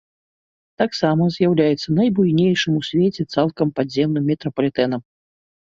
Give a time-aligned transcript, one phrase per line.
[0.81, 5.01] Таксама з'яўляецца найбуйнейшым у свеце цалкам падземным метрапалітэнам.